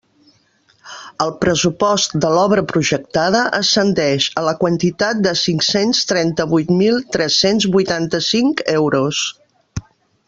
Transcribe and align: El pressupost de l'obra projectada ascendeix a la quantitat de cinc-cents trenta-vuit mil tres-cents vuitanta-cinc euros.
El 1.25 1.33
pressupost 1.41 2.15
de 2.23 2.31
l'obra 2.35 2.63
projectada 2.71 3.43
ascendeix 3.57 4.27
a 4.41 4.45
la 4.47 4.55
quantitat 4.63 5.21
de 5.27 5.35
cinc-cents 5.43 6.01
trenta-vuit 6.13 6.73
mil 6.81 7.01
tres-cents 7.17 7.69
vuitanta-cinc 7.77 8.65
euros. 8.77 9.23